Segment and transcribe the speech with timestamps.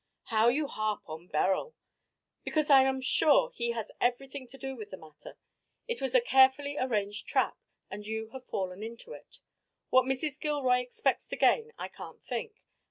[0.33, 1.75] "How you harp on Beryl."
[2.43, 5.37] "Because I am sure he has everything to do with the matter.
[5.87, 7.55] It was a carefully arranged trap,
[7.87, 9.41] and you have fallen into it.
[9.91, 10.39] What Mrs.
[10.39, 12.63] Gilroy expects to gain I can't think.